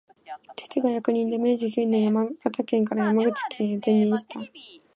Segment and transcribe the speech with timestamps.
[0.55, 4.39] 父が役人で、明治九年、山形県から山口県へ転任した